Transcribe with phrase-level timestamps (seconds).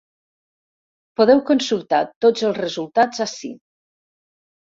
[1.21, 3.53] Podeu consultar tots els resultats ací.